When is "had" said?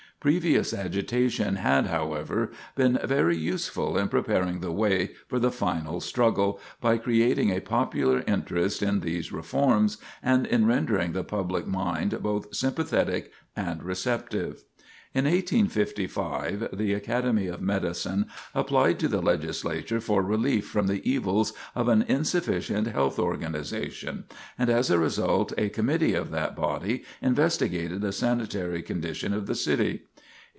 1.55-1.87